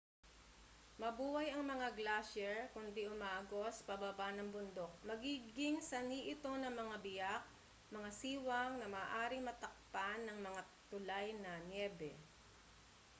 [1.01, 7.43] mabuway ang mga glasyer kundi umaagos pababa ng bundok magiging sanhi ito ng mga biyak
[7.95, 12.11] mga siwang na maaaring matakpan ng mga tulay na nyebe